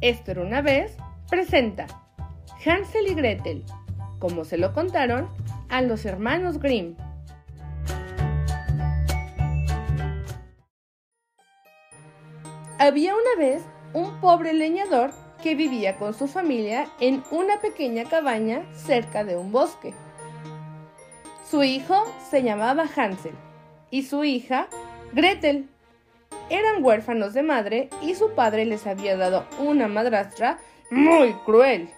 Esto 0.00 0.30
era 0.30 0.42
una 0.42 0.62
vez, 0.62 0.96
presenta 1.28 1.86
Hansel 2.64 3.08
y 3.08 3.14
Gretel, 3.14 3.64
como 4.20 4.44
se 4.44 4.56
lo 4.56 4.72
contaron 4.72 5.28
a 5.68 5.82
los 5.82 6.04
hermanos 6.04 6.60
Grimm. 6.60 6.94
Había 12.78 13.12
una 13.14 13.44
vez 13.44 13.64
un 13.92 14.20
pobre 14.20 14.52
leñador 14.52 15.10
que 15.42 15.56
vivía 15.56 15.96
con 15.96 16.14
su 16.14 16.28
familia 16.28 16.88
en 17.00 17.24
una 17.32 17.60
pequeña 17.60 18.04
cabaña 18.04 18.62
cerca 18.74 19.24
de 19.24 19.36
un 19.36 19.50
bosque. 19.50 19.94
Su 21.50 21.64
hijo 21.64 22.04
se 22.30 22.44
llamaba 22.44 22.84
Hansel 22.94 23.34
y 23.90 24.04
su 24.04 24.22
hija 24.22 24.68
Gretel. 25.12 25.68
Eran 26.50 26.82
huérfanos 26.82 27.34
de 27.34 27.42
madre 27.42 27.90
y 28.00 28.14
su 28.14 28.30
padre 28.34 28.64
les 28.64 28.86
había 28.86 29.16
dado 29.16 29.46
una 29.58 29.88
madrastra 29.88 30.58
muy 30.90 31.32
cruel. 31.44 31.90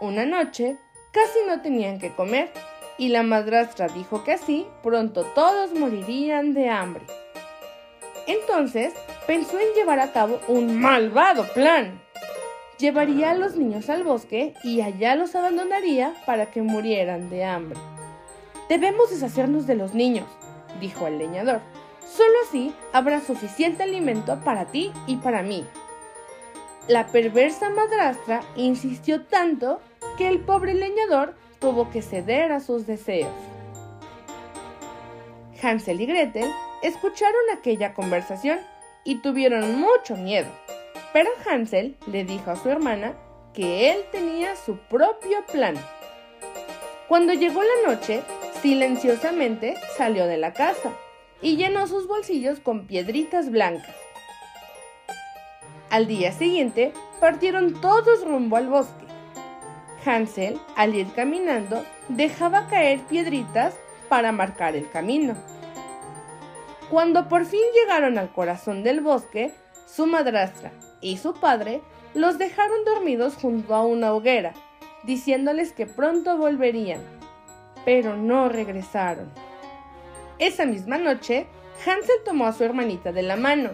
Una 0.00 0.26
noche 0.26 0.76
casi 1.12 1.38
no 1.46 1.60
tenían 1.60 1.98
que 1.98 2.12
comer 2.12 2.50
y 2.98 3.08
la 3.08 3.22
madrastra 3.22 3.88
dijo 3.88 4.24
que 4.24 4.32
así 4.32 4.66
pronto 4.82 5.24
todos 5.24 5.72
morirían 5.72 6.52
de 6.52 6.68
hambre. 6.68 7.04
Entonces 8.26 8.92
pensó 9.26 9.58
en 9.58 9.72
llevar 9.74 10.00
a 10.00 10.12
cabo 10.12 10.40
un 10.48 10.80
malvado 10.80 11.44
plan. 11.54 12.02
Llevaría 12.78 13.30
a 13.30 13.34
los 13.34 13.56
niños 13.56 13.88
al 13.88 14.04
bosque 14.04 14.54
y 14.62 14.80
allá 14.82 15.14
los 15.14 15.34
abandonaría 15.34 16.14
para 16.26 16.46
que 16.46 16.62
murieran 16.62 17.30
de 17.30 17.44
hambre. 17.44 17.78
Debemos 18.68 19.10
deshacernos 19.10 19.66
de 19.66 19.76
los 19.76 19.94
niños, 19.94 20.26
dijo 20.80 21.06
el 21.06 21.18
leñador. 21.18 21.60
Solo 22.08 22.34
así 22.46 22.74
habrá 22.92 23.20
suficiente 23.20 23.82
alimento 23.82 24.40
para 24.40 24.66
ti 24.66 24.92
y 25.06 25.16
para 25.16 25.42
mí. 25.42 25.64
La 26.86 27.08
perversa 27.08 27.68
madrastra 27.68 28.42
insistió 28.56 29.24
tanto 29.26 29.80
que 30.16 30.26
el 30.26 30.40
pobre 30.40 30.72
leñador 30.72 31.34
tuvo 31.58 31.90
que 31.90 32.00
ceder 32.00 32.50
a 32.50 32.60
sus 32.60 32.86
deseos. 32.86 33.30
Hansel 35.62 36.00
y 36.00 36.06
Gretel 36.06 36.50
escucharon 36.82 37.42
aquella 37.52 37.92
conversación 37.92 38.58
y 39.04 39.16
tuvieron 39.16 39.78
mucho 39.78 40.16
miedo. 40.16 40.48
Pero 41.12 41.28
Hansel 41.46 41.96
le 42.06 42.24
dijo 42.24 42.50
a 42.50 42.56
su 42.56 42.70
hermana 42.70 43.14
que 43.52 43.90
él 43.90 44.04
tenía 44.12 44.56
su 44.56 44.78
propio 44.78 45.44
plan. 45.52 45.74
Cuando 47.06 47.34
llegó 47.34 47.62
la 47.62 47.92
noche, 47.92 48.22
silenciosamente 48.62 49.76
salió 49.96 50.26
de 50.26 50.38
la 50.38 50.52
casa 50.52 50.90
y 51.40 51.56
llenó 51.56 51.86
sus 51.86 52.06
bolsillos 52.06 52.60
con 52.60 52.86
piedritas 52.86 53.50
blancas. 53.50 53.94
Al 55.90 56.06
día 56.06 56.32
siguiente 56.32 56.92
partieron 57.20 57.80
todos 57.80 58.24
rumbo 58.24 58.56
al 58.56 58.68
bosque. 58.68 59.06
Hansel, 60.04 60.58
al 60.76 60.94
ir 60.94 61.12
caminando, 61.14 61.84
dejaba 62.08 62.66
caer 62.68 63.00
piedritas 63.00 63.74
para 64.08 64.32
marcar 64.32 64.76
el 64.76 64.88
camino. 64.90 65.34
Cuando 66.90 67.28
por 67.28 67.44
fin 67.44 67.60
llegaron 67.74 68.18
al 68.18 68.32
corazón 68.32 68.82
del 68.82 69.00
bosque, 69.00 69.52
su 69.86 70.06
madrastra 70.06 70.72
y 71.00 71.18
su 71.18 71.34
padre 71.34 71.82
los 72.14 72.38
dejaron 72.38 72.84
dormidos 72.84 73.34
junto 73.36 73.74
a 73.74 73.84
una 73.84 74.14
hoguera, 74.14 74.54
diciéndoles 75.04 75.72
que 75.72 75.86
pronto 75.86 76.36
volverían, 76.36 77.00
pero 77.84 78.16
no 78.16 78.48
regresaron. 78.48 79.30
Esa 80.38 80.66
misma 80.66 80.98
noche, 80.98 81.46
Hansel 81.84 82.16
tomó 82.24 82.46
a 82.46 82.52
su 82.52 82.64
hermanita 82.64 83.12
de 83.12 83.22
la 83.22 83.36
mano 83.36 83.70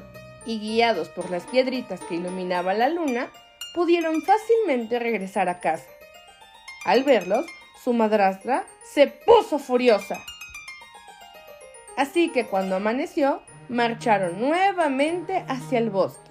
y 0.47 0.59
guiados 0.59 1.09
por 1.09 1.31
las 1.31 1.45
piedritas 1.45 2.01
que 2.01 2.17
iluminaba 2.17 2.75
la 2.75 2.89
luna, 2.89 3.31
pudieron 3.75 4.23
fácilmente 4.23 4.99
regresar 4.99 5.49
a 5.49 5.61
casa. 5.61 5.89
Al 6.85 7.03
verlos, 7.05 7.47
su 7.83 7.93
madrastra 7.93 8.67
se 8.83 9.07
puso 9.07 9.59
furiosa 9.59 10.19
Así 11.97 12.31
que 12.31 12.47
cuando 12.47 12.77
amaneció, 12.77 13.43
marcharon 13.69 14.41
nuevamente 14.41 15.45
hacia 15.49 15.79
el 15.79 15.91
bosque. 15.91 16.31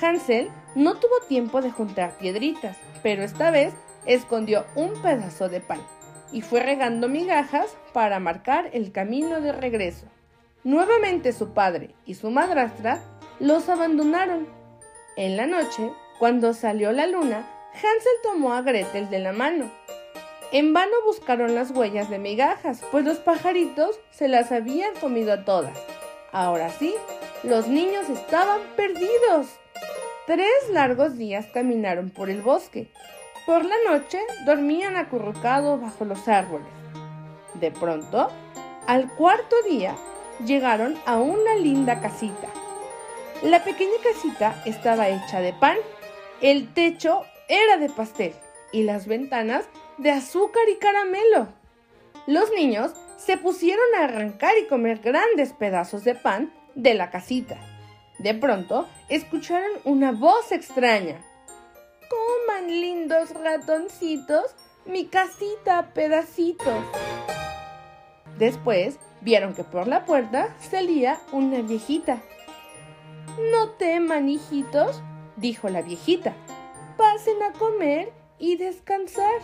Hansel 0.00 0.50
no 0.74 0.94
tuvo 0.96 1.20
tiempo 1.28 1.60
de 1.60 1.70
juntar 1.70 2.16
piedritas, 2.16 2.76
pero 3.02 3.22
esta 3.22 3.50
vez 3.50 3.74
escondió 4.06 4.64
un 4.74 4.92
pedazo 5.02 5.48
de 5.48 5.60
pan 5.60 5.80
y 6.32 6.42
fue 6.42 6.60
regando 6.60 7.08
migajas 7.08 7.76
para 7.92 8.18
marcar 8.18 8.70
el 8.72 8.92
camino 8.92 9.40
de 9.40 9.52
regreso. 9.52 10.06
Nuevamente 10.64 11.32
su 11.32 11.54
padre 11.54 11.94
y 12.04 12.14
su 12.14 12.30
madrastra 12.30 13.00
los 13.40 13.68
abandonaron. 13.68 14.46
En 15.16 15.36
la 15.36 15.46
noche, 15.46 15.90
cuando 16.18 16.54
salió 16.54 16.92
la 16.92 17.06
luna, 17.06 17.48
Hansel 17.74 18.12
tomó 18.22 18.54
a 18.54 18.62
Gretel 18.62 19.08
de 19.10 19.18
la 19.18 19.32
mano 19.32 19.70
en 20.50 20.72
vano 20.72 20.92
buscaron 21.04 21.54
las 21.54 21.72
huellas 21.72 22.08
de 22.08 22.18
migajas, 22.18 22.82
pues 22.90 23.04
los 23.04 23.18
pajaritos 23.18 24.00
se 24.10 24.28
las 24.28 24.50
habían 24.50 24.94
comido 24.94 25.30
a 25.34 25.44
todas. 25.44 25.78
Ahora 26.32 26.70
sí, 26.70 26.94
los 27.42 27.68
niños 27.68 28.08
estaban 28.08 28.60
perdidos. 28.74 29.48
Tres 30.26 30.70
largos 30.70 31.18
días 31.18 31.44
caminaron 31.52 32.08
por 32.08 32.30
el 32.30 32.40
bosque. 32.40 32.90
Por 33.48 33.64
la 33.64 33.76
noche 33.90 34.20
dormían 34.44 34.96
acurrucados 34.96 35.80
bajo 35.80 36.04
los 36.04 36.28
árboles. 36.28 36.68
De 37.54 37.70
pronto, 37.70 38.28
al 38.86 39.10
cuarto 39.14 39.56
día, 39.66 39.96
llegaron 40.44 40.98
a 41.06 41.16
una 41.16 41.54
linda 41.54 42.02
casita. 42.02 42.48
La 43.42 43.64
pequeña 43.64 43.96
casita 44.04 44.62
estaba 44.66 45.08
hecha 45.08 45.40
de 45.40 45.54
pan, 45.54 45.78
el 46.42 46.74
techo 46.74 47.24
era 47.48 47.78
de 47.78 47.88
pastel 47.88 48.34
y 48.70 48.82
las 48.82 49.06
ventanas 49.06 49.64
de 49.96 50.10
azúcar 50.10 50.64
y 50.70 50.76
caramelo. 50.76 51.48
Los 52.26 52.50
niños 52.50 52.92
se 53.16 53.38
pusieron 53.38 53.86
a 53.98 54.04
arrancar 54.04 54.58
y 54.58 54.66
comer 54.66 54.98
grandes 54.98 55.54
pedazos 55.54 56.04
de 56.04 56.14
pan 56.14 56.52
de 56.74 56.92
la 56.92 57.08
casita. 57.08 57.56
De 58.18 58.34
pronto 58.34 58.86
escucharon 59.08 59.70
una 59.84 60.12
voz 60.12 60.52
extraña. 60.52 61.24
Lindos 62.66 63.30
ratoncitos, 63.30 64.54
mi 64.84 65.06
casita 65.06 65.92
pedacitos. 65.94 66.84
Después 68.38 68.98
vieron 69.20 69.54
que 69.54 69.64
por 69.64 69.86
la 69.86 70.04
puerta 70.04 70.54
salía 70.70 71.20
una 71.32 71.62
viejita. 71.62 72.20
No 73.52 73.70
teman, 73.70 74.28
hijitos, 74.28 75.02
dijo 75.36 75.68
la 75.68 75.82
viejita. 75.82 76.34
Pasen 76.96 77.42
a 77.42 77.52
comer 77.52 78.12
y 78.38 78.56
descansar 78.56 79.40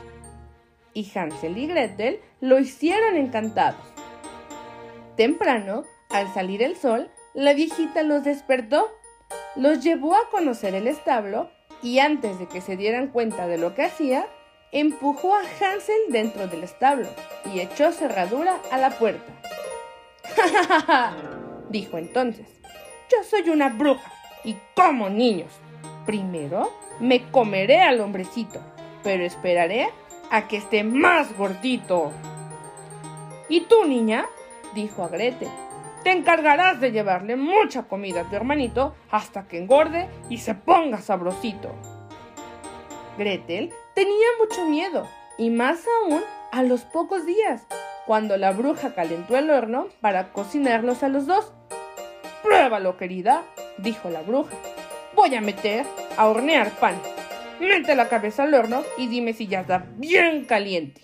y 0.95 1.11
Hansel 1.15 1.59
y 1.59 1.67
Gretel 1.67 2.21
lo 2.41 2.59
hicieron 2.59 3.17
encantados. 3.17 3.81
Temprano, 5.17 5.85
al 6.09 6.33
salir 6.33 6.63
el 6.63 6.77
sol, 6.77 7.11
la 7.35 7.53
viejita 7.53 8.03
los 8.03 8.25
despertó, 8.25 8.89
los 9.57 9.83
llevó 9.83 10.15
a 10.15 10.31
conocer 10.31 10.75
el 10.75 10.87
establo 10.87 11.51
y 11.85 11.99
antes 11.99 12.39
de 12.39 12.47
que 12.47 12.63
se 12.63 12.79
dieran 12.79 13.09
cuenta 13.09 13.47
de 13.47 13.59
lo 13.59 13.75
que 13.75 13.83
hacía, 13.83 14.27
empujó 14.73 15.35
a 15.35 15.41
Hansel 15.41 16.01
dentro 16.09 16.49
del 16.49 16.65
establo 16.65 17.07
y 17.53 17.61
echó 17.61 17.93
cerradura 17.93 18.59
a 18.73 18.79
la 18.79 18.91
puerta. 18.91 19.31
¡Ja, 20.35 20.81
ja, 20.87 21.17
dijo 21.69 21.99
entonces. 21.99 22.47
Yo 23.13 23.23
soy 23.23 23.51
una 23.51 23.69
bruja 23.69 24.11
y 24.45 24.57
como 24.75 25.11
niños. 25.11 25.53
Primero 26.07 26.73
me 27.01 27.31
comeré 27.31 27.83
al 27.83 28.01
hombrecito, 28.01 28.61
pero 29.03 29.23
esperaré 29.23 29.91
a 30.31 30.49
que 30.49 30.57
esté 30.57 30.85
más 30.85 31.37
gordito. 31.37 32.13
¿Y 33.51 33.61
tú, 33.61 33.85
niña? 33.85 34.25
dijo 34.75 35.05
a 35.05 35.09
Gretel. 35.09 35.51
Te 36.05 36.13
encargarás 36.13 36.81
de 36.81 36.93
llevarle 36.93 37.35
mucha 37.35 37.85
comida 37.85 38.21
a 38.21 38.25
tu 38.31 38.37
hermanito 38.37 38.95
hasta 39.11 39.49
que 39.49 39.59
engorde 39.59 40.09
y 40.29 40.39
se 40.39 40.55
ponga 40.55 41.01
sabrosito. 41.01 41.75
Gretel 43.19 43.73
tenía 43.95 44.27
mucho 44.39 44.65
miedo, 44.67 45.09
y 45.39 45.51
más 45.51 45.85
aún 46.03 46.23
a 46.53 46.63
los 46.63 46.83
pocos 46.83 47.27
días, 47.27 47.67
cuando 48.07 48.37
la 48.37 48.53
bruja 48.53 48.95
calentó 48.95 49.37
el 49.37 49.51
horno 49.51 49.89
para 50.01 50.33
cocinarlos 50.33 51.03
a 51.03 51.09
los 51.09 51.27
dos. 51.27 51.53
Pruébalo, 52.43 52.97
querida, 52.97 53.43
dijo 53.79 54.11
la 54.11 54.23
bruja. 54.23 54.55
Voy 55.17 55.35
a 55.35 55.41
meter 55.41 55.87
a 56.17 56.27
hornear 56.27 56.71
pan 56.79 56.95
mete 57.61 57.95
la 57.95 58.09
cabeza 58.09 58.45
al 58.45 58.55
horno 58.55 58.83
y 58.97 59.09
dime 59.09 59.33
si 59.33 59.47
ya 59.47 59.61
está 59.61 59.87
bien 59.97 60.45
caliente. 60.45 61.01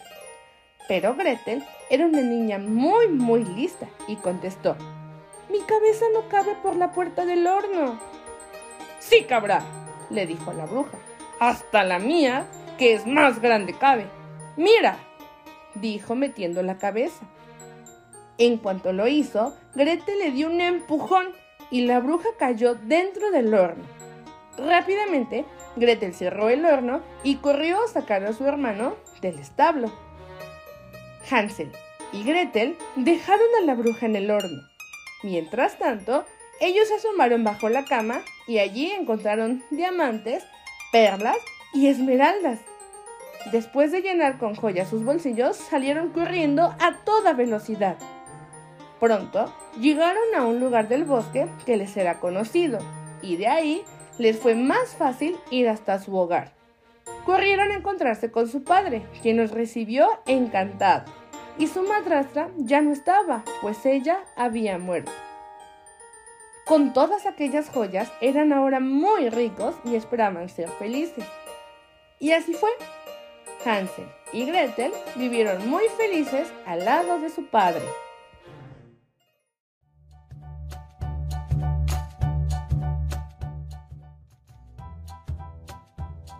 Pero 0.88 1.14
Gretel 1.14 1.64
era 1.90 2.06
una 2.06 2.22
niña 2.22 2.58
muy, 2.58 3.08
muy 3.08 3.44
lista 3.44 3.88
y 4.06 4.16
contestó, 4.16 4.76
mi 5.50 5.60
cabeza 5.62 6.06
no 6.14 6.28
cabe 6.28 6.54
por 6.62 6.76
la 6.76 6.92
puerta 6.92 7.26
del 7.26 7.46
horno. 7.46 7.98
Sí 9.00 9.24
cabrá, 9.24 9.64
le 10.08 10.24
dijo 10.26 10.52
la 10.52 10.66
bruja, 10.66 10.96
hasta 11.40 11.82
la 11.82 11.98
mía, 11.98 12.46
que 12.78 12.94
es 12.94 13.06
más 13.06 13.40
grande, 13.40 13.74
cabe. 13.76 14.06
Mira, 14.56 14.98
dijo 15.74 16.14
metiendo 16.14 16.62
la 16.62 16.78
cabeza. 16.78 17.26
En 18.38 18.58
cuanto 18.58 18.92
lo 18.92 19.08
hizo, 19.08 19.56
Gretel 19.74 20.18
le 20.20 20.30
dio 20.30 20.46
un 20.46 20.60
empujón 20.60 21.26
y 21.70 21.82
la 21.82 21.98
bruja 21.98 22.28
cayó 22.38 22.74
dentro 22.74 23.32
del 23.32 23.52
horno. 23.52 23.84
Rápidamente, 24.56 25.44
Gretel 25.76 26.14
cerró 26.14 26.48
el 26.48 26.64
horno 26.64 27.00
y 27.24 27.36
corrió 27.36 27.82
a 27.82 27.88
sacar 27.88 28.24
a 28.24 28.32
su 28.32 28.46
hermano 28.46 28.94
del 29.20 29.38
establo. 29.38 29.90
Hansel 31.30 31.70
y 32.12 32.24
Gretel 32.24 32.76
dejaron 32.96 33.46
a 33.60 33.64
la 33.64 33.74
bruja 33.74 34.06
en 34.06 34.16
el 34.16 34.30
horno. 34.30 34.62
Mientras 35.22 35.78
tanto, 35.78 36.24
ellos 36.60 36.88
se 36.88 36.94
asomaron 36.94 37.44
bajo 37.44 37.68
la 37.68 37.84
cama 37.84 38.22
y 38.46 38.58
allí 38.58 38.90
encontraron 38.90 39.62
diamantes, 39.70 40.44
perlas 40.92 41.36
y 41.72 41.86
esmeraldas. 41.86 42.58
Después 43.52 43.92
de 43.92 44.02
llenar 44.02 44.38
con 44.38 44.54
joyas 44.54 44.88
sus 44.88 45.04
bolsillos, 45.04 45.56
salieron 45.56 46.10
corriendo 46.10 46.74
a 46.78 46.96
toda 47.04 47.32
velocidad. 47.32 47.96
Pronto 48.98 49.54
llegaron 49.80 50.34
a 50.36 50.44
un 50.44 50.60
lugar 50.60 50.88
del 50.88 51.04
bosque 51.04 51.48
que 51.64 51.78
les 51.78 51.96
era 51.96 52.20
conocido, 52.20 52.78
y 53.22 53.36
de 53.36 53.48
ahí 53.48 53.84
les 54.18 54.38
fue 54.38 54.54
más 54.54 54.94
fácil 54.94 55.38
ir 55.50 55.68
hasta 55.68 55.98
su 55.98 56.14
hogar. 56.14 56.52
Corrieron 57.24 57.70
a 57.70 57.76
encontrarse 57.76 58.30
con 58.30 58.48
su 58.48 58.62
padre, 58.62 59.02
quien 59.22 59.38
los 59.38 59.52
recibió 59.52 60.20
encantado, 60.26 61.04
y 61.58 61.66
su 61.66 61.82
madrastra 61.82 62.50
ya 62.56 62.80
no 62.80 62.92
estaba, 62.92 63.44
pues 63.60 63.84
ella 63.86 64.24
había 64.36 64.78
muerto. 64.78 65.12
Con 66.66 66.92
todas 66.92 67.26
aquellas 67.26 67.68
joyas 67.68 68.12
eran 68.20 68.52
ahora 68.52 68.80
muy 68.80 69.28
ricos 69.28 69.74
y 69.84 69.96
esperaban 69.96 70.48
ser 70.48 70.68
felices. 70.68 71.24
Y 72.18 72.32
así 72.32 72.54
fue. 72.54 72.70
Hansel 73.64 74.06
y 74.32 74.46
Gretel 74.46 74.92
vivieron 75.16 75.68
muy 75.68 75.84
felices 75.96 76.52
al 76.66 76.84
lado 76.84 77.18
de 77.18 77.30
su 77.30 77.46
padre. 77.46 77.82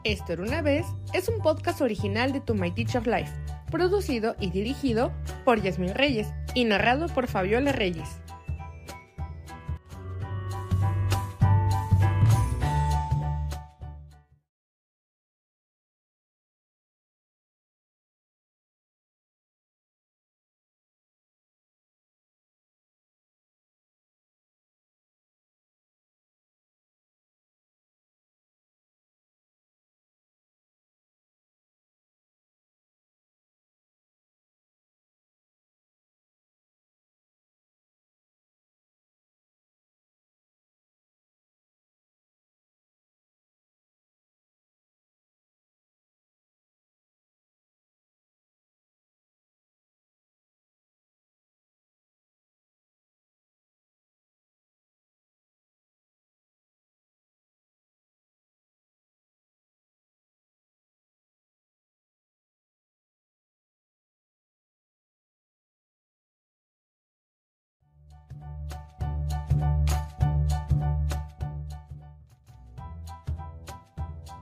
Esto 0.04 0.32
era 0.32 0.42
una 0.42 0.62
vez 0.62 0.86
es 1.12 1.28
un 1.28 1.42
podcast 1.42 1.80
original 1.82 2.32
de 2.32 2.40
To 2.40 2.54
My 2.54 2.70
Teacher 2.70 3.06
Life, 3.06 3.30
producido 3.70 4.36
y 4.40 4.50
dirigido 4.50 5.12
por 5.44 5.62
Yasmin 5.62 5.94
Reyes 5.94 6.28
y 6.54 6.64
narrado 6.64 7.06
por 7.06 7.26
Fabiola 7.26 7.72
Reyes. 7.72 8.08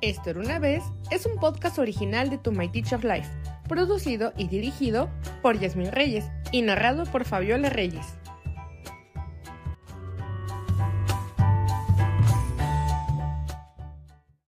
Esto 0.00 0.30
era 0.30 0.40
una 0.40 0.60
vez 0.60 0.84
es 1.10 1.26
un 1.26 1.40
podcast 1.40 1.76
original 1.80 2.30
de 2.30 2.38
To 2.38 2.52
My 2.52 2.68
Teacher 2.68 3.04
Life, 3.04 3.28
producido 3.68 4.32
y 4.36 4.46
dirigido 4.46 5.10
por 5.42 5.58
Yasmin 5.58 5.90
Reyes 5.90 6.24
y 6.52 6.62
narrado 6.62 7.04
por 7.04 7.24
Fabiola 7.24 7.68
Reyes. 7.68 8.06